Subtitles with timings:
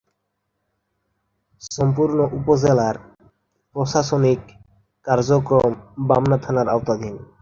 [1.69, 2.95] সম্পূর্ণ উপজেলার
[3.75, 4.41] প্রশাসনিক
[5.07, 5.71] কার্যক্রম
[6.07, 7.15] বামনা থানার আওতাধীন।